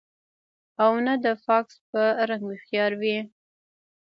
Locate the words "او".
0.83-0.91